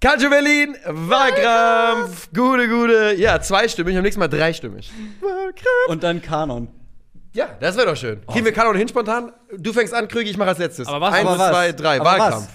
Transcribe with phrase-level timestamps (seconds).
[0.00, 3.14] Calcio Berlin, Wahlkampf, gute, gute.
[3.16, 4.92] Ja, zweistimmig, am nächsten Mal dreistimmig.
[5.88, 6.68] Und dann Kanon.
[7.32, 8.24] Ja, das wäre doch schön.
[8.26, 9.32] Kriegen wir Kanon hin spontan?
[9.56, 10.86] Du fängst an, Krüge, ich mache als letztes.
[10.86, 11.50] Aber was- Eins, aber was?
[11.50, 12.46] zwei, drei, Aber Wahlkampf.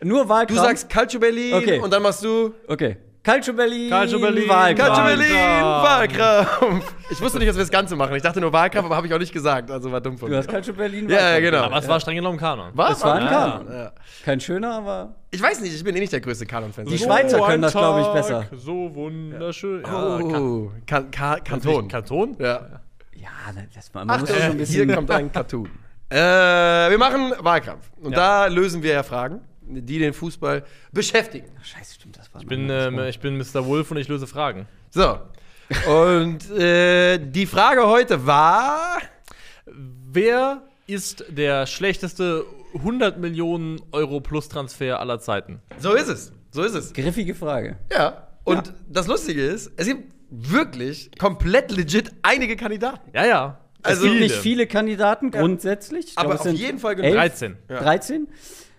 [0.00, 0.06] was?
[0.08, 0.60] Nur Wahlkampf.
[0.60, 1.78] Du sagst Calcio Berlin Okay.
[1.78, 2.96] und dann machst du Okay.
[3.22, 3.88] Calcio Berlin.
[3.88, 4.88] Calcio Berlin, Wahlkampf.
[4.88, 5.32] Calcio Berlin,
[5.62, 6.60] Wahlkampf.
[6.60, 6.94] Wahlkampf.
[7.10, 8.16] Ich wusste nicht, dass wir das Ganze machen.
[8.16, 9.70] Ich dachte nur Wahlkampf, aber habe ich auch nicht gesagt.
[9.70, 10.38] Also war dumm von Du mir.
[10.38, 11.08] hast Calcio Berlin.
[11.08, 11.42] Ja, ja, Wahlkampf.
[11.44, 11.62] genau.
[11.64, 12.70] Aber es war streng genommen Kanon.
[12.74, 12.98] Was?
[12.98, 13.30] Es war ein Ja.
[13.30, 13.72] Kanon.
[13.72, 13.92] Ja.
[14.24, 15.14] Kein schöner, aber.
[15.30, 16.86] Ich weiß nicht, ich bin eh nicht der größte Kanon-Fan.
[16.86, 18.46] Die Schweizer So können ein das, glaub ich, besser.
[18.56, 19.82] So wunderschön.
[19.86, 21.86] Ja, Oh, kan kan Kanton.
[21.88, 22.36] Kanton?
[22.40, 22.80] Ja.
[23.14, 23.28] Ja,
[23.74, 24.86] das war, man muss Achtung, schon ein bisschen.
[24.88, 25.68] hier kommt ein Cartoon.
[26.10, 27.88] äh, wir machen Wahlkampf.
[28.02, 31.48] Und da lösen wir ja Fragen, die den Fußball beschäftigen.
[31.62, 32.40] Scheiße, stimmt, das war.
[32.40, 33.66] Ich bin, ähm, ich bin Mr.
[33.66, 34.66] Wolf und ich löse Fragen.
[34.90, 35.18] So.
[35.88, 38.98] Und äh, die Frage heute war.
[39.66, 45.60] Wer ist der schlechteste 100 Millionen Euro Plus Transfer aller Zeiten?
[45.78, 46.32] So ist es.
[46.50, 46.92] So ist es.
[46.92, 47.78] Griffige Frage.
[47.90, 48.28] Ja.
[48.44, 53.10] Und das Lustige ist, es gibt wirklich komplett legit einige Kandidaten.
[53.14, 53.58] Ja, ja.
[53.82, 56.08] Also es gibt nicht viele Kandidaten grundsätzlich.
[56.08, 57.10] Ich Aber glaub, es auf sind jeden Fall genug.
[57.10, 57.58] elf, 13.
[57.68, 57.80] Ja.
[57.80, 58.28] 13.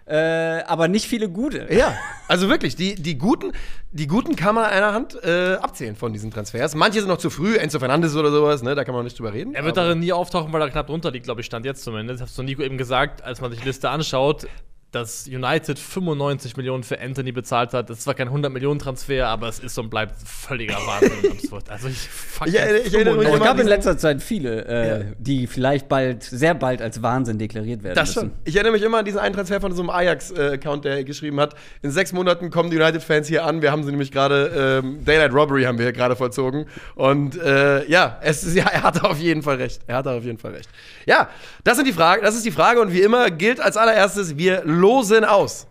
[0.06, 1.74] Äh, aber nicht viele gute.
[1.74, 1.96] Ja,
[2.28, 3.54] also wirklich, die, die, guten,
[3.92, 6.76] die guten kann man an einer Hand äh, abzählen von diesen Transfers.
[6.76, 9.32] Manche sind noch zu früh, Enzo Fernandes oder sowas, ne, da kann man nicht drüber
[9.32, 9.56] reden.
[9.56, 12.22] Er wird darin nie auftauchen, weil er knapp drunter liegt, glaube ich, stand jetzt zumindest.
[12.22, 14.46] Hast du Nico eben gesagt, als man sich die Liste anschaut,
[14.94, 17.90] dass United 95 Millionen für Anthony bezahlt hat.
[17.90, 21.70] Das ist zwar kein 100 Millionen Transfer, aber es ist und bleibt völliger Wahnsinn absurd.
[21.70, 24.66] Also ich fuck Ich erinnere- ich erinnere mich es immer gab in letzter Zeit viele,
[24.66, 28.30] äh, die vielleicht bald, sehr bald als Wahnsinn deklariert werden Das müssen.
[28.30, 28.32] schon.
[28.46, 31.56] Ich erinnere mich immer an diesen einen Transfer von so einem Ajax-Account, der geschrieben hat:
[31.82, 33.62] In sechs Monaten kommen die United-Fans hier an.
[33.62, 36.68] Wir haben sie nämlich gerade, ähm, Daylight Robbery haben wir hier gerade vollzogen.
[36.96, 39.82] Und äh, ja, es ist, ja, er hatte auf jeden Fall recht.
[39.88, 40.70] Er hatte auf jeden Fall recht.
[41.06, 41.30] Ja,
[41.64, 42.80] das sind die Fragen, das ist die Frage.
[42.80, 45.66] Und wie immer gilt als allererstes, wir losen aus.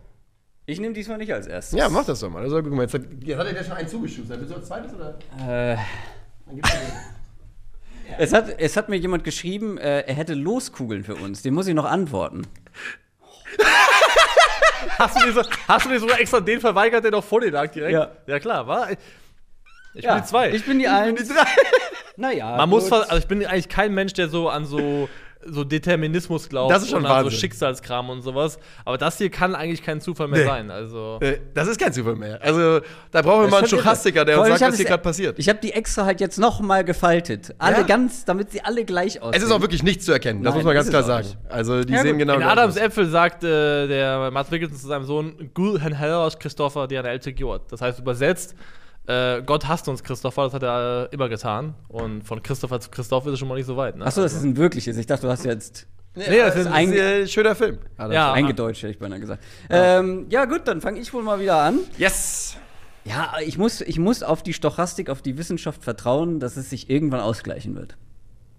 [0.65, 1.79] Ich nehme diesmal nicht als erstes.
[1.79, 2.43] Ja, mach das doch mal.
[2.43, 4.39] Also, guck mal jetzt, hat, jetzt hat er dir schon einen zugeschustert.
[4.41, 5.19] Bist du als zweites oder?
[5.39, 5.77] Äh,
[6.47, 6.81] Dann gibt's den.
[8.19, 11.43] es, hat, es hat mir jemand geschrieben, äh, er hätte Loskugeln für uns.
[11.43, 12.47] Den muss ich noch antworten.
[14.99, 17.51] Hast du dir, so, hast du dir sogar extra den verweigert, der noch vor dir
[17.51, 17.93] lag direkt?
[17.93, 18.11] Ja.
[18.27, 18.89] Ja, klar, war.
[19.95, 20.51] Ich Ja, bin die zwei.
[20.51, 21.31] Ich bin die Eins.
[22.17, 22.57] Naja.
[22.57, 22.91] Man muss gut.
[22.91, 25.09] fast, also ich bin eigentlich kein Mensch, der so an so,
[25.47, 27.39] so Determinismus glaubt Das ist schon und an so Wahnsinn.
[27.41, 28.59] Schicksalskram und sowas.
[28.85, 30.47] Aber das hier kann eigentlich kein Zufall mehr Nee.
[30.47, 30.71] sein.
[30.71, 31.19] Also.
[31.55, 32.41] Das ist kein Zufall mehr.
[32.43, 32.81] Also,
[33.11, 33.67] da brauchen wir Das mal einen.
[33.69, 35.39] Stochastiker, der uns sagt, ich was hier gerade passiert.
[35.39, 37.55] Ich habe die extra halt jetzt noch mal gefaltet.
[37.59, 37.83] Alle Ja.
[37.83, 39.35] ganz, damit sie alle gleich aussehen.
[39.41, 41.29] Es ist auch wirklich nichts zu erkennen, das Nein, muss man ganz klar sagen.
[41.49, 42.83] Also, die Ja, sehen genau In Adams aus.
[42.83, 45.51] Äpfel sagt äh, der Mats Mikkelsen zu seinem Sohn,
[45.99, 47.03] hader oss Christopher, der
[47.33, 47.71] Gjord.
[47.73, 48.55] Das heißt übersetzt,
[49.07, 51.75] äh, Gott hasst uns Christopher, das hat er äh, immer getan.
[51.89, 53.97] Und von Christopher zu Christoph ist es schon mal nicht so weit.
[53.97, 54.05] Ne?
[54.07, 54.97] Achso, das ist ein wirkliches.
[54.97, 57.79] Ich dachte, du hast jetzt Nee, das ist ein- ein äh, schöner Film.
[57.99, 58.33] Ja.
[58.33, 59.43] eingedeutscht, hätte ich beinahe gesagt.
[59.71, 61.79] Ähm, ja, gut, dann fange ich wohl mal wieder an.
[61.97, 62.57] Yes!
[63.05, 66.89] Ja, ich muss, ich muss auf die Stochastik, auf die Wissenschaft vertrauen, dass es sich
[66.91, 67.97] irgendwann ausgleichen wird.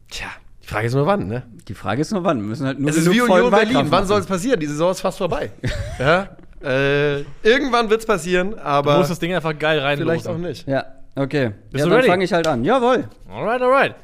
[0.10, 0.28] Tja,
[0.64, 1.44] die Frage ist nur wann, ne?
[1.68, 2.40] Die Frage ist nur wann.
[2.42, 3.86] Wir müssen halt nur Es ist wie Union Berlin.
[3.90, 4.60] Wann soll es passieren?
[4.60, 5.52] Die Saison ist fast vorbei.
[6.00, 6.36] ja?
[6.63, 9.97] Äh, irgendwann wird es passieren, Du aber musst das Ding einfach geil rein.
[9.97, 10.68] vielleicht auch nicht.
[10.68, 10.85] Ja,
[11.16, 11.51] okay.
[11.72, 12.63] Bist ja, du dann fange ich halt an.
[12.63, 13.06] Jawohl.
[13.29, 13.96] Alright, alright.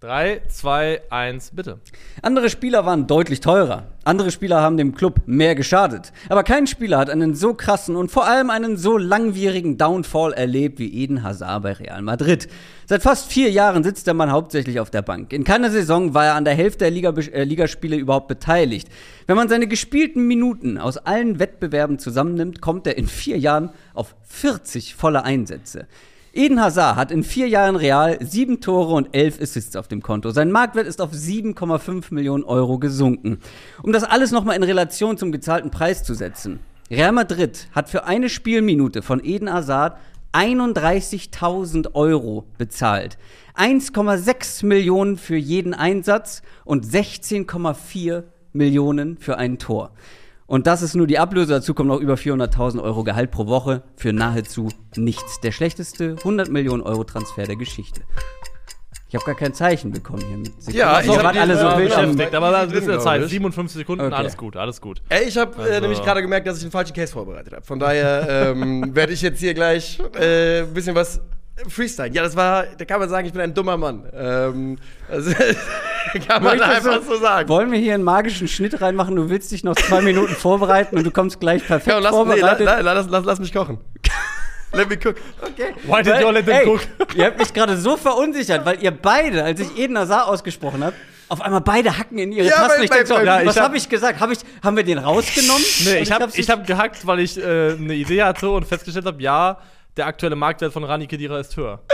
[0.00, 0.06] Puh.
[0.06, 1.80] Drei, zwei, eins, bitte.
[2.22, 3.88] Andere Spieler waren deutlich teurer.
[4.04, 6.12] Andere Spieler haben dem Club mehr geschadet.
[6.28, 10.78] Aber kein Spieler hat einen so krassen und vor allem einen so langwierigen Downfall erlebt
[10.78, 12.48] wie Eden Hazard bei Real Madrid.
[12.86, 15.32] Seit fast vier Jahren sitzt der Mann hauptsächlich auf der Bank.
[15.32, 18.88] In keiner Saison war er an der Hälfte der Liga äh, Ligaspiele überhaupt beteiligt.
[19.26, 24.14] Wenn man seine gespielten Minuten aus allen Wettbewerben zusammennimmt, kommt er in vier Jahren auf
[24.28, 25.88] 40 volle Einsätze.
[26.38, 30.30] Eden Hazard hat in vier Jahren Real sieben Tore und elf Assists auf dem Konto.
[30.30, 33.40] Sein Marktwert ist auf 7,5 Millionen Euro gesunken.
[33.82, 36.60] Um das alles nochmal in Relation zum gezahlten Preis zu setzen.
[36.92, 39.98] Real Madrid hat für eine Spielminute von Eden Hazard
[40.32, 43.18] 31.000 Euro bezahlt.
[43.56, 49.90] 1,6 Millionen für jeden Einsatz und 16,4 Millionen für ein Tor.
[50.48, 51.52] Und das ist nur die Ablöse.
[51.52, 55.40] Dazu kommen noch über 400.000 Euro Gehalt pro Woche für nahezu nichts.
[55.40, 58.00] Der schlechteste 100 Millionen Euro Transfer der Geschichte.
[59.10, 60.52] Ich habe gar kein Zeichen bekommen hier mit.
[60.62, 62.98] Sie Ja, ich so hab gerade die- alle so beschäftigt, aber da drin, ist der
[63.00, 63.22] Zeit.
[63.22, 63.28] ich.
[63.30, 64.14] 57 Sekunden, Okay.
[64.14, 65.02] alles gut, alles gut.
[65.10, 67.64] Ey, ich habe äh, Also- nämlich gerade gemerkt, dass ich einen falschen Case vorbereitet habe.
[67.64, 71.20] Von daher ähm, werde ich jetzt hier gleich äh, ein bisschen was
[71.68, 72.12] freestylen.
[72.14, 74.04] Ja, das war, da kann man sagen, ich bin ein dummer Mann.
[74.14, 74.78] Ähm,
[75.10, 75.30] also,
[76.28, 77.48] kann man einfach so sagen.
[77.48, 79.16] Wollen wir hier einen magischen Schnitt reinmachen?
[79.16, 82.18] Du willst dich noch zwei Minuten vorbereiten und du kommst gleich perfekt Ja, lass, nee,
[82.18, 82.66] la, vorbereitet.
[82.66, 83.78] la, la, lass, lass, lass mich kochen.
[84.72, 85.16] Let me cook.
[85.40, 85.74] Okay.
[85.86, 86.80] Why did you let them Ey, cook?
[87.16, 90.94] Ihr habt mich gerade so verunsichert, weil ihr beide, als ich Eden Hazard ausgesprochen habe,
[91.30, 92.82] auf einmal beide hacken in ihre Ja, Tasten.
[92.82, 94.20] Ich denk so, ja, was ich hab- habe ich gesagt?
[94.20, 95.62] Hab ich, haben wir den rausgenommen?
[95.84, 99.22] Nee, ich habe ich hab gehackt, weil ich äh, eine Idee hatte und festgestellt habe,
[99.22, 99.58] ja,
[99.98, 101.80] der aktuelle Marktwert von Rani Kedira ist höher.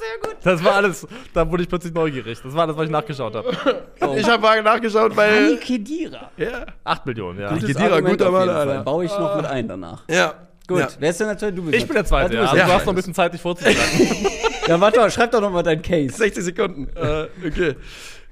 [0.00, 0.36] Sehr gut.
[0.42, 2.38] Das war alles, da wurde ich plötzlich neugierig.
[2.42, 3.50] Das war das, was ich nachgeschaut habe.
[4.16, 5.56] Ich habe mal nachgeschaut, Rani weil.
[5.58, 6.30] Kedira.
[6.36, 6.66] Ja.
[6.84, 7.48] 8 Millionen, ja.
[7.50, 8.48] Gutes Kedira, Argument guter Mann.
[8.48, 8.82] Alter.
[8.82, 10.02] Baue ich noch mit ein danach.
[10.08, 10.34] Ja.
[10.66, 10.88] Gut, Ja.
[10.98, 11.52] wer ist denn der zweite?
[11.54, 12.42] Du bist Ich bin der Zweite, du ja.
[12.42, 14.26] Also, der du hast noch ein bisschen Zeit, dich vorzubereiten.
[14.68, 16.16] Ja, warte mal, schreib doch noch mal deinen Case.
[16.16, 16.88] 60 Sekunden.
[16.96, 17.74] Äh, okay.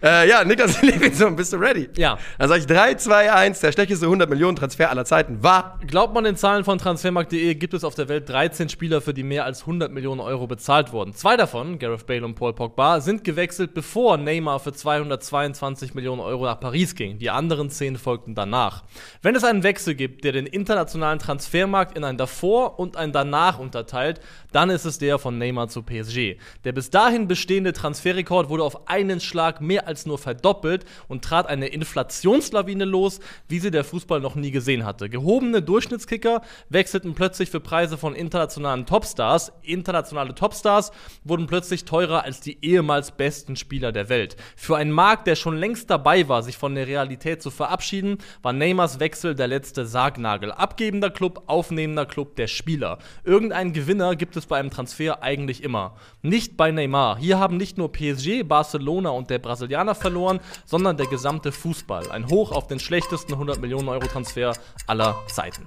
[0.02, 1.90] Äh, ja, Niklas Levinson, bist du ready?
[1.96, 2.16] Ja.
[2.38, 3.60] Dann sag ich 3, 2, 1.
[3.60, 5.78] Der schlechteste 100 Millionen Transfer aller Zeiten war.
[5.86, 9.22] Glaubt man den Zahlen von Transfermarkt.de, gibt es auf der Welt 13 Spieler, für die
[9.22, 11.12] mehr als 100 Millionen Euro bezahlt wurden.
[11.12, 16.46] Zwei davon, Gareth Bale und Paul Pogba, sind gewechselt, bevor Neymar für 222 Millionen Euro
[16.46, 17.18] nach Paris ging.
[17.18, 18.84] Die anderen 10 folgten danach.
[19.20, 23.58] Wenn es einen Wechsel gibt, der den internationalen Transfermarkt in ein Davor und ein Danach
[23.58, 24.20] unterteilt,
[24.50, 26.38] dann ist es der von Neymar zu PSG.
[26.64, 31.46] Der bis dahin bestehende Transferrekord wurde auf einen Schlag mehr als nur verdoppelt und trat
[31.46, 35.08] eine Inflationslawine los, wie sie der Fußball noch nie gesehen hatte.
[35.08, 39.52] Gehobene Durchschnittskicker wechselten plötzlich für Preise von internationalen Topstars.
[39.62, 40.92] Internationale Topstars
[41.24, 44.36] wurden plötzlich teurer als die ehemals besten Spieler der Welt.
[44.56, 48.52] Für einen Markt, der schon längst dabei war, sich von der Realität zu verabschieden, war
[48.52, 50.52] Neymars Wechsel der letzte Sargnagel.
[50.52, 52.98] Abgebender Club, aufnehmender Club der Spieler.
[53.24, 55.96] Irgendeinen Gewinner gibt es bei einem Transfer eigentlich immer.
[56.22, 57.18] Nicht bei Neymar.
[57.18, 62.10] Hier haben nicht nur PSG, Barcelona und der Brasilianer verloren, sondern der gesamte Fußball.
[62.10, 64.52] Ein Hoch auf den schlechtesten 100 Millionen Euro Transfer
[64.86, 65.66] aller Zeiten.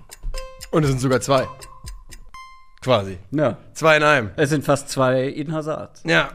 [0.72, 1.48] Und es sind sogar zwei.
[2.82, 3.18] Quasi.
[3.32, 4.32] Ja, Zwei in einem.
[4.36, 6.00] es sind fast zwei Eden Hazard.
[6.04, 6.30] Ja.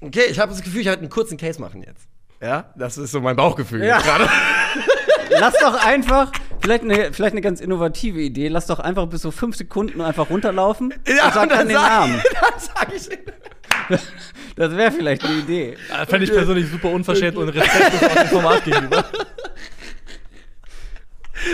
[0.00, 2.06] Okay, ich habe das Gefühl, ich werde einen kurzen Case machen jetzt.
[2.40, 3.98] Ja, das ist so mein Bauchgefühl Ja.
[4.00, 4.28] gerade.
[5.30, 9.30] Lass doch einfach, vielleicht eine, vielleicht eine ganz innovative Idee, lass doch einfach bis so
[9.30, 12.22] fünf Sekunden einfach runterlaufen und sag dann den sag- Namen.
[12.40, 13.08] Dann sag ich.
[14.56, 15.76] Das wäre vielleicht eine Idee.
[15.88, 19.04] Äh, Fände ich persönlich super unverschämt und respektlos dem Format gegenüber.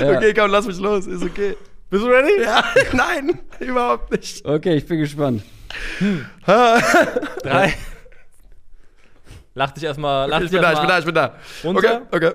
[0.01, 0.17] Ja.
[0.17, 1.07] Okay, komm, lass mich los.
[1.07, 1.55] Ist okay.
[1.91, 2.43] Bist du ready?
[2.43, 4.45] Ja, nein, überhaupt nicht.
[4.45, 5.43] Okay, ich bin gespannt.
[6.47, 7.75] Drei.
[9.55, 10.29] Lach dich erstmal.
[10.29, 11.35] Lach Ich bin da, ich bin da, ich bin da.
[11.63, 12.03] Runter?
[12.11, 12.33] Okay, okay.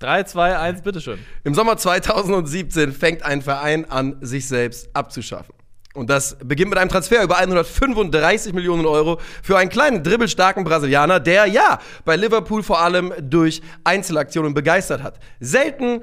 [0.00, 1.18] 3, 2, 1, bitteschön.
[1.44, 5.54] Im Sommer 2017 fängt ein Verein an, sich selbst abzuschaffen.
[5.94, 11.18] Und das beginnt mit einem Transfer über 135 Millionen Euro für einen kleinen, dribbelstarken Brasilianer,
[11.18, 15.18] der ja bei Liverpool vor allem durch Einzelaktionen begeistert hat.
[15.40, 16.02] Selten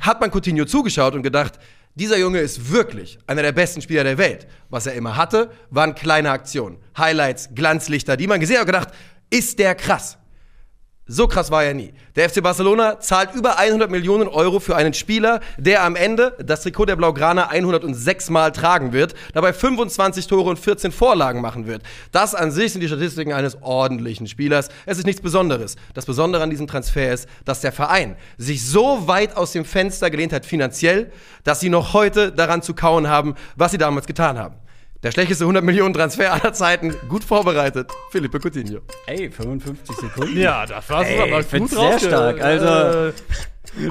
[0.00, 1.58] hat man Coutinho zugeschaut und gedacht,
[1.94, 4.46] dieser Junge ist wirklich einer der besten Spieler der Welt.
[4.68, 8.88] Was er immer hatte, waren kleine Aktionen, Highlights, Glanzlichter, die man gesehen hat und gedacht,
[9.30, 10.18] ist der krass.
[11.06, 11.92] So krass war er nie.
[12.16, 16.62] Der FC Barcelona zahlt über 100 Millionen Euro für einen Spieler, der am Ende das
[16.62, 21.82] Trikot der Blaugrana 106 Mal tragen wird, dabei 25 Tore und 14 Vorlagen machen wird.
[22.10, 24.70] Das an sich sind die Statistiken eines ordentlichen Spielers.
[24.86, 25.76] Es ist nichts Besonderes.
[25.92, 30.08] Das Besondere an diesem Transfer ist, dass der Verein sich so weit aus dem Fenster
[30.08, 31.12] gelehnt hat finanziell,
[31.42, 34.54] dass sie noch heute daran zu kauen haben, was sie damals getan haben.
[35.04, 38.80] Der schlechteste 100 Millionen Transfer aller Zeiten, gut vorbereitet, Felipe Coutinho.
[39.06, 40.36] Ey, 55 Sekunden.
[40.38, 43.12] Ja, das war Ey, aber gut sehr stark, also- Äh,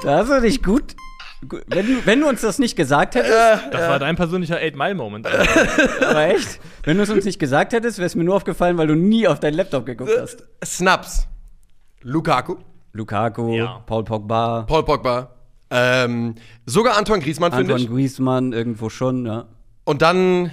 [0.01, 0.95] Da hast du dich gut.
[1.47, 3.31] gut wenn, du, wenn du uns das nicht gesagt hättest,
[3.71, 5.27] das war dein persönlicher 8-Mile-Moment.
[6.01, 8.87] aber echt, wenn du es uns nicht gesagt hättest, wäre es mir nur aufgefallen, weil
[8.87, 10.43] du nie auf deinen Laptop geguckt hast.
[10.65, 11.27] Snaps.
[12.01, 12.55] Lukaku,
[12.91, 13.83] Lukaku, Ja.
[13.85, 15.29] Paul Pogba, Paul Pogba,
[15.69, 17.89] ähm, sogar Antoine Griezmann, finde Antoine ich.
[17.95, 19.45] Griezmann irgendwo schon, ja.
[19.85, 20.51] Und dann,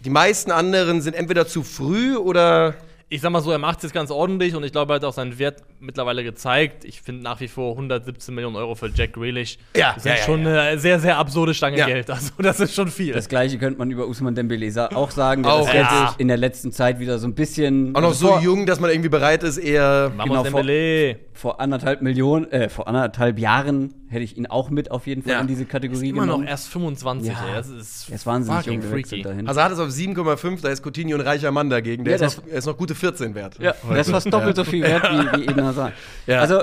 [0.00, 2.74] die meisten anderen sind entweder zu früh oder.
[3.08, 5.04] Ich sag mal so, er macht es jetzt ganz ordentlich und ich glaube, er hat
[5.04, 6.84] auch seinen Wert mittlerweile gezeigt.
[6.84, 9.58] Ich finde nach wie vor 117 Millionen Euro für Jack Grealish.
[9.76, 11.86] Ja, das ist ja, ja, schon eine sehr, sehr absurde Stange Ja.
[11.86, 12.10] Geld.
[12.10, 13.12] Also, das ist schon viel.
[13.12, 16.14] Das gleiche könnte man über Usman Dembele auch sagen, der Auch, das jetzt ja.
[16.18, 18.90] in der letzten Zeit wieder so ein bisschen Auch noch so vor, jung, dass man
[18.90, 20.10] irgendwie bereit ist, eher.
[20.16, 21.18] Vamos genau, vor- Dembele.
[21.32, 25.32] vor anderthalb Millionen, äh, vor anderthalb Jahren hätte ich ihn auch mit auf jeden Fall
[25.32, 25.40] Ja.
[25.40, 26.48] in diese Kategorie Immer noch genommen.
[26.48, 27.32] erst 25.
[27.32, 27.38] Ja.
[27.50, 27.54] ey.
[27.54, 29.46] Das ist, Er ist wahnsinnig jung gewechselt dahin.
[29.46, 32.04] Also er hat es auf 7,5, da ist Coutinho ein reicher Mann dagegen.
[32.04, 33.58] Der Ja, ist, noch, ist noch gute 14 wert.
[33.58, 35.92] Ja, das ist fast doppelt so viel wert wie, wie Eden Hazard.
[36.26, 36.40] Ja.
[36.40, 36.62] Also,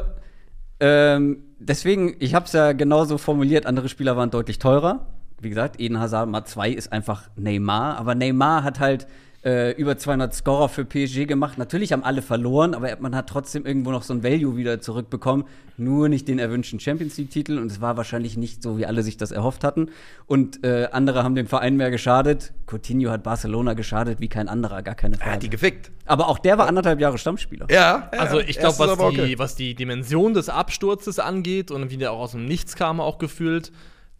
[0.79, 5.05] ähm, deswegen, ich habe es ja genauso formuliert, andere Spieler waren deutlich teurer.
[5.39, 9.07] Wie gesagt, Eden Hazard mal 2 ist einfach Neymar, aber Neymar hat halt
[9.45, 11.57] äh, über 200 Scorer für PSG gemacht.
[11.57, 15.45] Natürlich haben alle verloren, aber man hat trotzdem irgendwo noch so ein Value wieder zurückbekommen.
[15.75, 19.17] Nur nicht den erwünschten Champions League-Titel und es war wahrscheinlich nicht so, wie alle sich
[19.17, 19.89] das erhofft hatten.
[20.27, 22.53] Und äh, andere haben dem Verein mehr geschadet.
[22.67, 25.31] Coutinho hat Barcelona geschadet wie kein anderer, gar keine Er Frage.
[25.33, 25.91] hat die gefickt.
[26.05, 27.67] aber auch der war anderthalb Jahre Stammspieler.
[27.69, 28.09] Ja.
[28.13, 29.37] ja Also ich glaube, was, okay.
[29.39, 33.17] was die Dimension des Absturzes angeht und wie der auch aus dem Nichts kam, auch
[33.17, 33.71] gefühlt,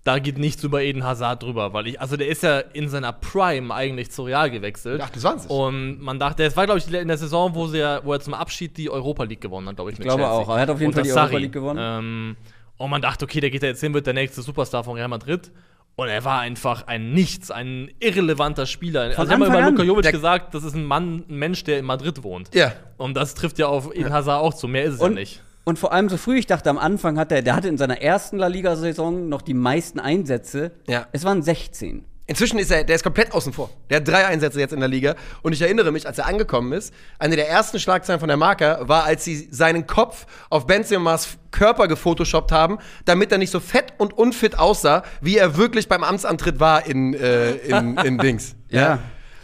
[0.03, 3.13] da geht nichts über Eden Hazard drüber, weil ich, also der ist ja in seiner
[3.13, 5.00] Prime eigentlich zu Real gewechselt.
[5.01, 5.50] 28.
[5.50, 8.19] Und man dachte, es war, glaube ich, in der Saison, wo, sie, ja- wo er
[8.19, 10.00] zum Abschied die Europa League gewonnen hat, glaube ich.
[10.00, 10.50] Ich glaube auch.
[10.50, 11.79] Er hat auf jeden Fall die Europa League gewonnen.
[11.81, 12.36] Ähm,
[12.77, 15.07] und man dachte, okay, der geht da jetzt hin, wird der nächste Superstar von Real
[15.07, 15.51] Madrid.
[15.95, 19.12] Und er war einfach ein Nichts, ein irrelevanter Spieler.
[19.12, 19.72] Von also haben wir Anfang über.
[19.72, 22.53] Luka Jovic gesagt, das ist ein Mann, ein Mensch, der in Madrid wohnt.
[22.55, 22.74] Ja.
[22.98, 24.67] Und das trifft ja auf Eden Hazard auch zu.
[24.67, 25.41] Mehr ist es ja Und, nicht.
[25.65, 28.01] Und vor allem so früh, ich dachte am Anfang hat er, der hatte in seiner
[28.01, 30.72] ersten La Liga-Saison noch die meisten Einsätze.
[30.88, 31.08] Ja.
[31.12, 32.05] Es waren 16.
[32.25, 33.70] Inzwischen ist er, der ist komplett außen vor.
[33.89, 35.15] Der hat drei Einsätze jetzt in der Liga.
[35.41, 38.88] Und ich erinnere mich, als er angekommen ist, eine der ersten Schlagzeilen von der Marker
[38.88, 43.93] war, als sie seinen Kopf auf Benzemas Körper gefotoshoppt haben, damit er nicht so fett
[43.98, 48.55] und unfit aussah, wie er wirklich beim Amtsantritt war in, äh, in, in Dings.
[48.70, 49.00] Ja.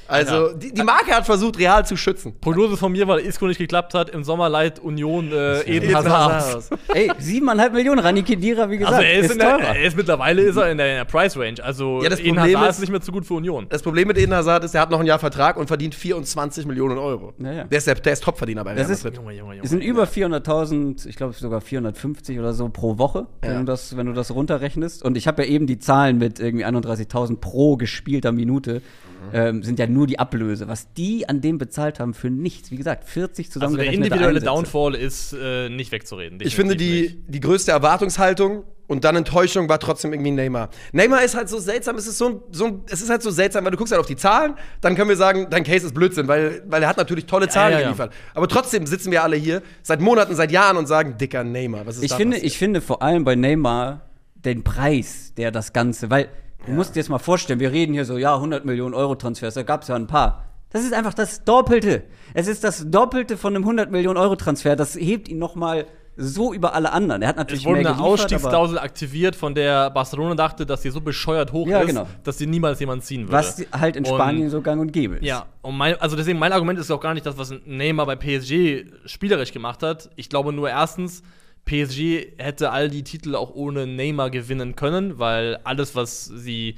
[0.10, 2.34] Also, die, die Marke hat versucht, Real zu schützen.
[2.42, 6.64] Prognose von mir, weil Isco nicht geklappt hat, im Sommer leiht Union äh, Eden Hazard.
[6.94, 10.42] Ey, siebeneinhalb Millionen, Rani Kedira, wie gesagt, Also er ist, in der, er ist mittlerweile
[10.42, 11.64] ist er in der, in der Price Range.
[11.64, 13.68] Also Ja, das Eden Problem Hazard ist- ist nicht mehr zu gut für Union.
[13.70, 16.66] Das Problem mit Eden Hazard ist, er hat noch ein Jahr Vertrag und verdient 24
[16.66, 17.34] Millionen Euro.
[17.40, 17.64] Ja, ja.
[17.66, 19.20] Der ist, der, der ist Topverdiener bei Real Das ist- Madrid.
[19.20, 19.64] Junge, Junge, Junge.
[19.64, 23.50] Es sind über 400.000, ich glaube sogar 450 oder so pro Woche, Ja.
[23.52, 25.04] wenn, du das, wenn du das runterrechnest.
[25.04, 28.82] Und ich habe ja eben die Zahlen mit irgendwie 31.000 pro gespielter Minute.
[29.20, 29.30] Mhm.
[29.34, 30.68] Ähm, sind ja nur die Ablöse.
[30.68, 32.72] Was die an dem bezahlt haben für nichts.
[32.72, 34.46] Wie gesagt, 40 also der individuelle Einsätze.
[34.46, 36.40] Downfall ist äh, nicht wegzureden.
[36.42, 40.70] Ich finde, die, die größte Erwartungshaltung und dann Enttäuschung war trotzdem irgendwie Neymar.
[40.94, 43.30] Neymar ist halt so seltsam, es ist so, ein- so ein, es ist halt so
[43.30, 45.94] seltsam, weil du guckst halt auf die Zahlen, dann können wir sagen, dein Case ist
[45.94, 47.86] Blödsinn, weil, weil er hat natürlich tolle Zahlen ja, ja.
[47.86, 48.12] geliefert.
[48.34, 51.98] Aber trotzdem sitzen wir alle hier seit Monaten, seit Jahren und sagen, dicker Neymar, was
[51.98, 52.52] ist Ich da finde, passiert?
[52.52, 56.30] ich finde vor allem bei Neymar den Preis, der das Ganze, weil
[56.66, 59.54] du musst dir jetzt mal vorstellen, wir reden hier so, ja, 100 Millionen Euro Transfers,
[59.54, 60.46] da gab es ja ein paar.
[60.72, 62.04] Das ist einfach das Doppelte.
[62.36, 64.76] Es ist das Doppelte von einem 100 Millionen Euro Transfer.
[64.76, 67.22] Das hebt ihn noch mal so über alle anderen.
[67.24, 70.92] Er hat natürlich Es wurde mehr eine Ausstiegsklausel aktiviert, von der Barcelona dachte, dass sie
[70.92, 72.08] so bescheuert hoch Ja, ist, genau.
[72.24, 73.34] dass sie niemals jemand ziehen würde.
[73.34, 75.24] was halt in Und- Spanien so gang und gäbe ist.
[75.24, 78.16] Ja, und mein, also deswegen mein Argument ist auch gar nicht das, was Neymar bei
[78.18, 80.10] PSG spielerisch gemacht hat.
[80.18, 81.24] Ich glaube nur erstens,
[81.70, 86.76] PSG hätte all die Titel auch ohne Neymar gewinnen können, weil alles, was sie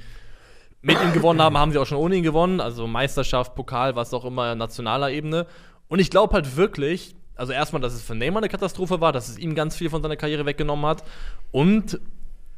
[0.82, 2.60] mit ihm gewonnen haben, haben sie auch schon ohne ihn gewonnen.
[2.60, 5.46] Also Meisterschaft, Pokal, was auch immer, nationaler Ebene.
[5.88, 9.30] Und ich glaube halt wirklich, also erstmal, dass es für Neymar eine Katastrophe war, dass
[9.30, 11.04] es ihm ganz viel von seiner Karriere weggenommen hat.
[11.52, 11.98] Und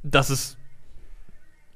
[0.02, 0.56] dass es.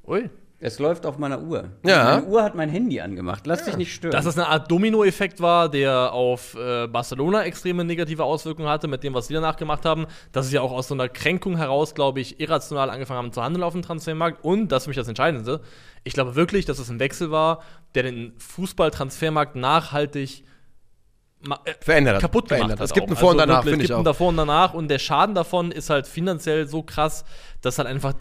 [0.06, 0.28] Ui.
[0.60, 1.70] Es läuft auf meiner Uhr.
[1.84, 2.04] Ja.
[2.04, 3.46] Meine Uhr hat mein Handy angemacht.
[3.46, 4.10] Lass dich nicht stören.
[4.10, 9.04] Dass das eine Art Dominoeffekt war, der auf äh, Barcelona extreme negative Auswirkungen hatte, mit
[9.04, 10.06] dem, was sie danach gemacht haben.
[10.32, 13.42] Dass sie ja auch aus so einer Kränkung heraus, glaube ich, irrational angefangen haben zu
[13.42, 14.44] handeln auf dem Transfermarkt.
[14.44, 15.60] Und, das ist für mich das Entscheidendste,
[16.02, 17.62] ich glaube wirklich, dass es ein Wechsel war,
[17.94, 20.57] der den Fußballtransfermarkt nachhaltig äh,
[21.80, 22.20] Verändert hat.
[22.22, 22.80] kaputt gemacht Verändert.
[22.80, 22.84] hat.
[22.86, 23.10] Es gibt auch.
[23.10, 24.04] ein Vor- und Also Danach, finde Es ich gibt ein auch.
[24.04, 27.24] Davor und Danach und der Schaden davon ist halt finanziell so krass,
[27.62, 28.14] dass halt einfach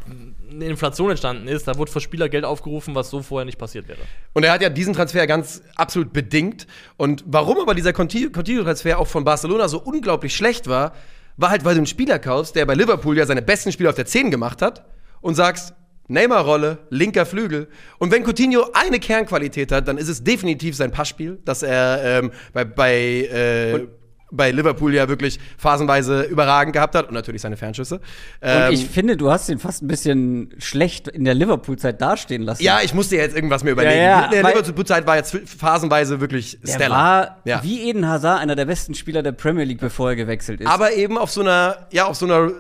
[0.52, 1.68] eine Inflation entstanden ist.
[1.68, 4.00] Da wurde für Spieler Geld aufgerufen, was so vorher nicht passiert wäre.
[4.34, 6.68] Und er hat ja diesen Transfer ganz absolut bedingt.
[6.96, 10.94] Und warum aber dieser Conti- Coutinho-Transfer auch von Barcelona so unglaublich schlecht war,
[11.38, 13.96] war halt, weil du einen Spieler kaufst, der bei Liverpool ja seine besten Spiele auf
[13.96, 14.86] der 10 gemacht hat
[15.22, 15.74] und sagst,
[16.08, 17.68] Neymar-Rolle, linker Flügel.
[18.00, 22.32] Und wenn Coutinho eine Kernqualität hat, dann ist es definitiv sein Passspiel, dass er ähm,
[22.54, 23.88] bei, bei, äh,
[24.32, 27.96] bei Liverpool ja wirklich phasenweise überragend gehabt hat und natürlich seine Fernschüsse.
[27.96, 28.02] und
[28.42, 32.62] Ähm, ich finde, du hast ihn fast ein bisschen schlecht in der Liverpool-Zeit dastehen lassen.
[32.64, 33.96] ja, ich musste jetzt irgendwas mir überlegen.
[33.96, 36.98] Ja, ja, In der Liverpool-Zeit war jetzt phasenweise wirklich Der stellar.
[36.98, 37.64] war Ja.
[37.64, 40.68] wie Eden Hazard einer der besten Spieler der Premier League, bevor er gewechselt ist.
[40.68, 42.52] aber eben auf so einer, ja, auf so einer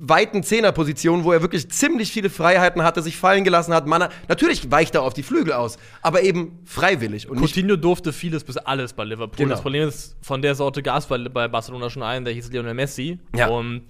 [0.00, 3.86] weiten Zehnerposition, wo er wirklich ziemlich viele Freiheiten hatte, sich fallen gelassen hat.
[3.86, 8.44] Man, natürlich weicht er auf die Flügel aus, aber eben freiwillig und Coutinho durfte vieles
[8.44, 9.36] bis alles bei Liverpool.
[9.36, 9.50] Genau.
[9.50, 12.74] Das Problem ist, von der Sorte Gas bei, bei Barcelona schon ein, der hieß Lionel
[12.74, 13.18] Messi.
[13.36, 13.48] Ja.
[13.48, 13.82] Und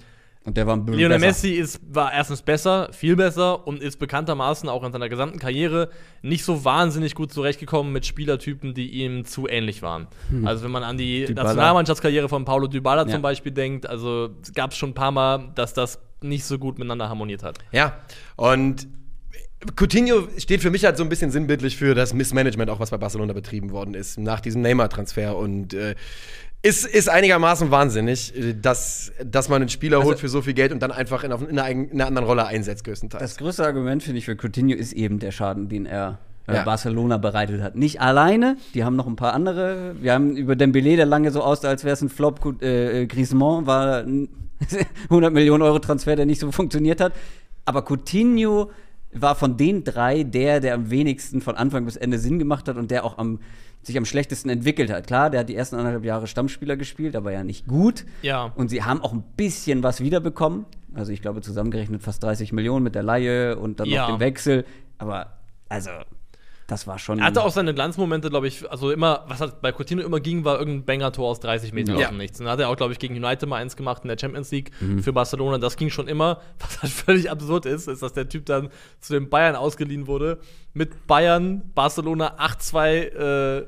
[0.48, 1.26] und der war ein bisschen Lionel besser.
[1.28, 5.90] Messi ist, war erstens besser, viel besser und ist bekanntermaßen auch in seiner gesamten Karriere
[6.22, 10.08] nicht so wahnsinnig gut zurechtgekommen mit Spielertypen, die ihm zu ähnlich waren.
[10.44, 11.26] Also wenn man an die Hm.
[11.28, 11.44] Dybala.
[11.48, 13.12] Nationalmannschaftskarriere von Paulo Dybala Ja.
[13.12, 16.78] zum Beispiel denkt, also gab es schon ein paar Mal, dass das nicht so gut
[16.78, 17.58] miteinander harmoniert hat.
[17.70, 17.96] Ja,
[18.36, 18.88] und
[19.76, 22.96] Coutinho steht für mich halt so ein bisschen sinnbildlich für das Missmanagement, auch was bei
[22.96, 25.36] Barcelona betrieben worden ist, nach diesem Neymar-Transfer.
[25.36, 25.96] Und äh,
[26.62, 30.54] ist, ist einigermaßen wahnsinnig, äh, dass, dass man einen Spieler Also- holt für so viel
[30.54, 33.22] Geld und dann einfach in, auf- in, einer, in einer anderen Rolle einsetzt, größtenteils.
[33.22, 36.62] Das größte Argument, finde ich, für Coutinho ist eben der Schaden, den er äh, Ja.
[36.64, 37.76] Barcelona bereitet hat.
[37.76, 39.94] Nicht alleine, die haben noch ein paar andere.
[40.00, 42.40] Wir haben über Dembele, der lange so aussah, als wäre es ein Flop.
[42.62, 44.28] Äh, äh, Griezmann war ein
[45.04, 47.12] 100 Millionen Euro Transfer, der nicht so funktioniert hat.
[47.64, 48.70] Aber Coutinho
[49.12, 52.76] war von den drei der, der am wenigsten von Anfang bis Ende Sinn gemacht hat
[52.76, 53.38] und der auch am
[53.82, 55.06] sich am schlechtesten entwickelt hat.
[55.06, 58.04] Klar, der hat die ersten anderthalb Jahre Stammspieler gespielt, aber ja nicht gut.
[58.22, 58.52] Ja.
[58.56, 60.66] Und sie haben auch ein bisschen was wiederbekommen.
[60.94, 64.08] Also ich glaube zusammengerechnet fast 30 Millionen mit der Laie und dann Ja.
[64.08, 64.64] noch dem Wechsel.
[64.98, 65.90] Aber also,
[66.68, 67.18] das war schon.
[67.18, 70.44] Er hatte auch seine Glanzmomente, glaube ich, also immer, was halt bei Coutinho immer ging,
[70.44, 72.06] war irgendein Banger-Tor aus 30 Metern Ja.
[72.06, 72.38] aus dem Nichts.
[72.38, 74.50] Und dann hat er auch, glaube ich, gegen United mal eins gemacht in der Champions
[74.52, 75.02] League Mhm.
[75.02, 75.58] für Barcelona.
[75.58, 76.40] Das ging schon immer.
[76.60, 78.68] Was halt völlig absurd ist, ist, dass der Typ dann
[79.00, 80.38] zu den Bayern ausgeliehen wurde,
[80.74, 83.66] mit Bayern Barcelona 8-2 äh,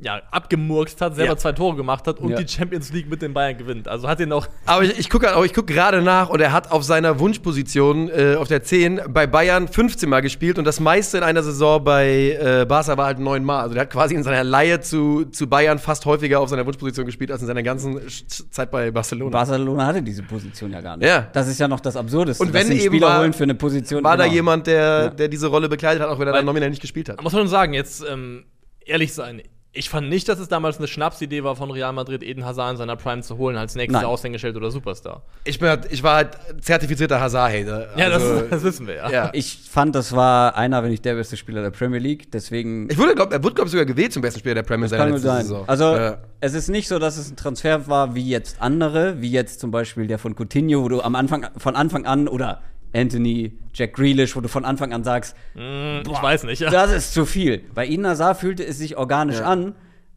[0.00, 1.36] ja, abgemurkst hat, selber Ja.
[1.38, 2.36] zwei Tore gemacht hat und Ja.
[2.42, 3.86] die Champions League mit den Bayern gewinnt.
[3.86, 6.82] Also hat ihn auch Aber ich, ich gucke guck gerade nach und er hat auf
[6.82, 11.22] seiner Wunschposition äh, auf der 10 bei Bayern 15 Mal gespielt und das meiste in
[11.22, 13.60] einer Saison bei äh, Barca war halt neun Mal.
[13.62, 17.06] Also der hat quasi in seiner Leihe zu, zu Bayern fast häufiger auf seiner Wunschposition
[17.06, 19.30] gespielt als in seiner ganzen Sch- Zeit bei Barcelona.
[19.30, 21.06] Barcelona hatte diese Position ja gar nicht.
[21.06, 21.28] Ja.
[21.32, 22.42] Das ist ja noch das Absurdeste.
[22.42, 24.02] Und wenn dass sie eben Spieler war- holen für eine Position.
[24.02, 24.34] war da genau.
[24.34, 25.08] jemand, der, Ja.
[25.10, 27.22] der diese Rolle bekleidet hat, auch wenn er Weil- dann nominell nicht gespielt hat.
[27.22, 28.44] muss man schon sagen, jetzt ähm,
[28.84, 29.40] ehrlich sein.
[29.76, 32.76] Ich fand nicht, dass es damals eine Schnapsidee war von Real Madrid, Eden Hazard in
[32.76, 34.04] seiner Prime zu holen als nächstes Nein.
[34.04, 35.22] Aushängeschild oder Superstar.
[35.42, 37.88] Ich, bin halt, ich war halt zertifizierter Hazard-Hater.
[37.98, 39.10] Ja, Also, das, das wissen wir ja.
[39.10, 39.30] ja.
[39.32, 42.30] Ich fand, das war einer, wenn nicht der beste Spieler der Premier League.
[42.30, 44.86] Deswegen Ich wurde, glaub, er wurde, glaube ich, sogar gewählt zum besten Spieler der Premier
[44.86, 45.42] League kann nur letzten sein.
[45.42, 45.64] Saison.
[45.68, 46.18] Also, ja.
[46.40, 49.72] es ist nicht so, dass es ein Transfer war wie jetzt andere, wie jetzt zum
[49.72, 52.62] Beispiel der von Coutinho, wo du am Anfang, von Anfang an, oder
[52.94, 56.60] Anthony, Jack Grealish, wo du von Anfang an sagst, Hm, ich weiß nicht.
[56.60, 56.70] Ja.
[56.70, 57.62] das ist zu viel.
[57.74, 59.44] Bei Eden Hazard fühlte es sich organisch Ja.
[59.46, 59.74] an.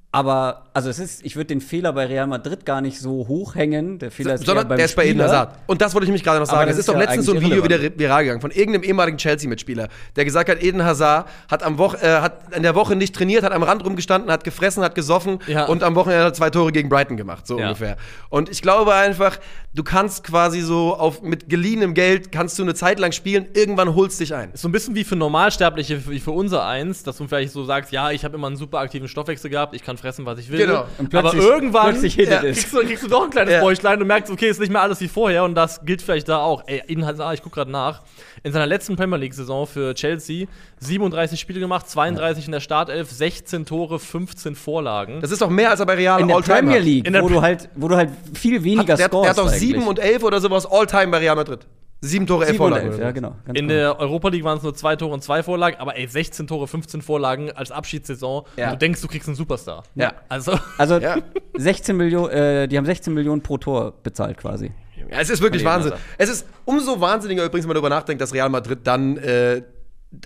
[0.10, 3.56] Aber, also es ist, ich würde den Fehler bei Real Madrid gar nicht so hoch
[3.56, 4.00] hängen.
[4.00, 5.22] Der Fehler ist Sondern beim der ist bei Eden.
[5.22, 5.60] Hazard.
[5.68, 6.62] Und das wollte ich nämlich gerade noch sagen.
[6.68, 8.84] das Es ist ist doch ja letztens so ein Video wieder viral gegangen von irgendeinem
[8.84, 12.96] ehemaligen Chelsea-Mitspieler, der gesagt hat, Eden Hazard hat am Woche, äh, hat in der Woche
[12.96, 15.66] nicht trainiert, hat am Rand rumgestanden, hat gefressen, hat gesoffen Ja.
[15.66, 17.66] und am Wochenende hat er zwei Tore gegen Brighton gemacht, so Ja.
[17.68, 17.98] ungefähr.
[18.30, 19.38] Und ich glaube einfach,
[19.74, 23.94] du kannst quasi so auf mit geliehenem Geld kannst du eine Zeit lang spielen, irgendwann
[23.94, 24.52] holst dich ein.
[24.54, 27.66] Ist so ein bisschen wie für Normalsterbliche, wie für unser eins, dass du vielleicht so
[27.66, 30.50] sagst, ja, ich habe immer einen super aktiven Stoffwechsel gehabt, ich kann fressen, was ich
[30.52, 30.60] will.
[30.66, 30.86] Genau.
[30.98, 33.62] Und Aber plötzlich- irgendwann plötzlich ja, kriegst, du, kriegst du doch ein kleines Ja.
[33.62, 36.40] Bäuchlein und merkst, okay, ist nicht mehr alles wie vorher und das gilt vielleicht da
[36.40, 36.64] auch.
[36.68, 38.02] Ey, Eden Hazard, ich guck gerade nach,
[38.44, 40.48] in seiner letzten Premier League-Saison für Chelsea
[40.80, 45.22] 37 Spiele gemacht, 32 in der Startelf, 16 Tore, 15 Vorlagen.
[45.22, 46.84] Das ist doch mehr als er bei Real In der Premier hat.
[46.84, 49.38] League, In der wo, du halt, wo du halt viel weniger Hat, der, der hat
[49.38, 49.88] doch scorest sieben eigentlich.
[49.90, 51.66] und elf oder sowas All-Time bei Real Madrid.
[52.00, 52.92] Sieben Tore, elf Vorlagen.
[52.92, 53.30] elf, ja genau.
[53.44, 53.74] ganz in genau.
[53.74, 56.68] der Europa League waren es nur zwei Tore und zwei Vorlagen, aber ey, 16 Tore,
[56.68, 58.44] 15 Vorlagen als Abschiedssaison.
[58.56, 58.72] Ja.
[58.72, 59.84] Du denkst, du kriegst einen Superstar.
[59.96, 60.14] Ja.
[60.30, 61.18] Also, Also Ja.
[61.56, 64.72] 16 Millionen, äh, die haben 16 Millionen pro Tor bezahlt quasi.
[65.10, 65.94] Ja, es ist wirklich Wahnsinn.
[65.94, 66.06] Hazard.
[66.18, 69.62] Es ist umso wahnsinniger übrigens, wenn man darüber nachdenkt, dass Real Madrid dann, äh,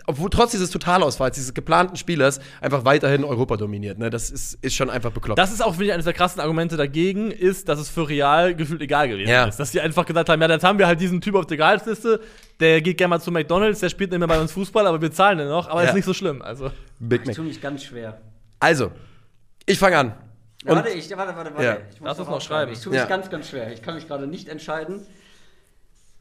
[0.05, 3.97] obwohl trotz dieses Totalausfalls, dieses geplanten Spielers, einfach weiterhin Europa dominiert.
[3.97, 4.11] Ne?
[4.11, 5.39] Das ist, ist schon einfach bekloppt.
[5.39, 8.53] das ist auch, finde ich, eines der krassen Argumente dagegen, ist, dass es für Real
[8.55, 9.45] gefühlt egal gewesen Ja.
[9.45, 9.59] ist.
[9.59, 12.21] Dass die einfach gesagt haben, ja, jetzt haben wir halt diesen Typ auf der Gehaltsliste,
[12.59, 15.11] der geht gerne mal zu McDonalds, der spielt nicht mehr bei uns Fußball, aber wir
[15.11, 15.89] zahlen den noch, aber Ja.
[15.89, 16.43] ist nicht so schlimm.
[16.43, 17.35] Also, Big Mac.
[17.35, 18.21] tue mich ganz schwer.
[18.59, 18.91] Also,
[19.65, 20.13] ich fange an.
[20.63, 21.63] Und warte, ich, warte, warte, warte.
[21.65, 21.77] Ja.
[21.91, 22.71] Ich muss Lass uns noch noch schreiben.
[22.71, 23.07] Ich tue mich Ja.
[23.07, 23.73] ganz, ganz schwer.
[23.73, 25.01] Ich kann mich gerade nicht entscheiden,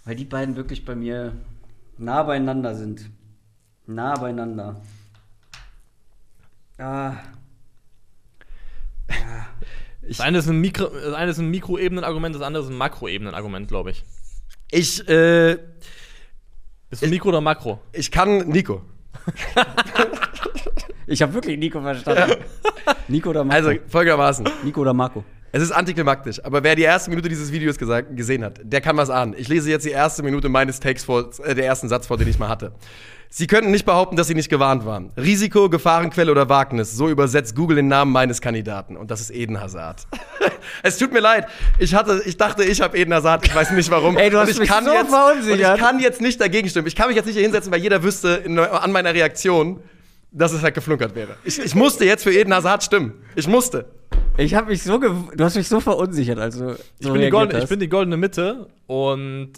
[0.06, 1.34] weil die beiden wirklich bei mir
[1.98, 3.02] nah beieinander sind.
[3.90, 4.76] Nah beieinander.
[6.78, 7.14] Ah.
[10.08, 13.66] das eine ist ein, Mikro, das eine ist ein Mikroebenen-Argument, das andere ist ein Makroebenen-Argument,
[13.66, 14.04] glaube ich.
[14.70, 15.58] ich, äh,
[16.88, 17.80] Bist du Mikro oder Makro?
[17.92, 18.82] ich kann Nico.
[21.06, 22.36] Ich habe wirklich Nico verstanden.
[23.08, 23.66] Nico oder Marco?
[23.68, 24.48] Also, folgendermaßen.
[24.62, 25.24] Nico oder Marco?
[25.50, 28.96] Es ist antiklimaktisch, aber wer die erste Minute dieses Videos gesagt, gesehen hat, der kann
[28.96, 29.34] was ahnen.
[29.36, 32.28] Ich lese jetzt die erste Minute meines Takes vor, äh, der ersten Satz vor, den
[32.28, 32.72] ich mal hatte.
[33.32, 35.12] Sie könnten nicht behaupten, dass Sie nicht gewarnt waren.
[35.16, 36.96] Risiko, Gefahrenquelle oder Wagnis.
[36.96, 38.96] So übersetzt Google den Namen meines Kandidaten.
[38.96, 40.04] Und das ist Eden Hazard.
[40.82, 41.46] es tut mir leid.
[41.78, 43.46] Ich, hatte, ich dachte, ich habe Eden Hazard.
[43.46, 44.16] Ich weiß nicht warum.
[44.16, 45.70] Ey, du hast und ich mich kann so jetzt, verunsichert.
[45.70, 46.88] Und ich kann jetzt nicht dagegen stimmen.
[46.88, 49.78] Ich kann mich jetzt nicht hier hinsetzen, weil jeder wüsste in, an meiner Reaktion,
[50.32, 51.36] dass es halt geflunkert wäre.
[51.44, 53.14] Ich, ich musste jetzt für Eden Hazard stimmen.
[53.36, 53.86] Ich musste.
[54.38, 57.62] Ich habe mich so du hast mich so verunsichert, also Ich, so bin die goldene,
[57.62, 59.52] ich bin die goldene Mitte und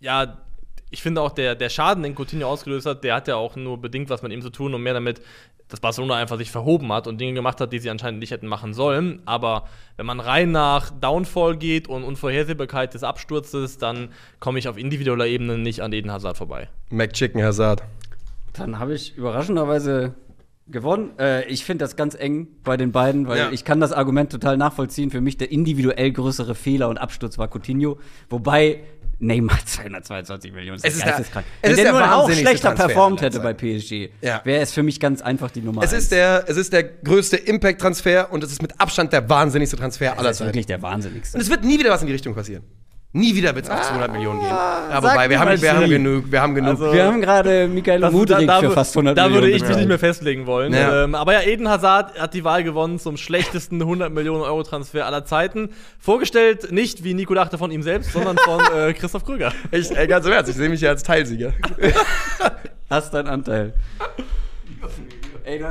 [0.00, 0.43] ja,
[0.94, 3.80] ich finde auch der, der Schaden, den Coutinho ausgelöst hat, der hat ja auch nur
[3.80, 5.20] bedingt was mit ihm zu tun und mehr damit,
[5.68, 8.46] dass Barcelona einfach sich verhoben hat und Dinge gemacht hat, die sie anscheinend nicht hätten
[8.46, 9.20] machen sollen.
[9.24, 9.64] Aber
[9.96, 15.26] wenn man rein nach Downfall geht und Unvorhersehbarkeit des Absturzes, dann komme ich auf individueller
[15.26, 16.68] Ebene nicht an Eden Hazard vorbei.
[16.90, 17.82] McChicken Hazard.
[18.52, 20.14] Dann habe ich überraschenderweise
[20.66, 21.10] gewonnen.
[21.18, 23.50] Äh, ich finde das ganz eng bei den beiden, weil Ja.
[23.52, 25.10] ich kann das Argument total nachvollziehen.
[25.10, 27.98] Für mich der individuell größere Fehler und Absturz war Coutinho,
[28.30, 28.80] wobei
[29.20, 31.46] Neymar 222 Millionen Es ist der- geisteskrank.
[31.62, 33.52] es Wenn ist der nur auch schlechter Transfer performt aller hätte bei.
[33.54, 34.40] PSG, Ja.
[34.44, 36.04] wäre es für mich ganz einfach die Nummer Es eins.
[36.04, 40.12] ist, der, es ist der größte Impact-Transfer und es ist mit Abstand der wahnsinnigste Transfer
[40.14, 40.48] aller das ist Zeiten.
[40.48, 41.36] wirklich der wahnsinnigste.
[41.36, 42.64] Und es wird nie wieder was in die Richtung passieren.
[43.16, 44.48] Nie wieder wird es auf 200 Millionen gehen.
[44.50, 46.24] Sag wobei, wir haben, wir haben genug.
[46.32, 46.70] Wir haben genug.
[46.70, 49.44] Also- Wir haben gerade Michael Das- Mudrik da- da für fast 100 Da Millionen.
[49.44, 50.72] würde ich mich nicht mehr festlegen wollen.
[50.74, 51.04] Ja.
[51.04, 55.06] Ähm, aber ja, Eden Hazard hat die Wahl gewonnen zum schlechtesten 100 Millionen Euro Transfer
[55.06, 55.68] aller Zeiten.
[56.00, 59.52] Vorgestellt nicht, wie Nico dachte, von ihm selbst, sondern von äh, Christoph Krüger.
[59.70, 61.52] ich, ey, ganz im Ernst, ich sehe mich ja als Teilsieger.
[62.90, 63.74] Hast deinen Anteil.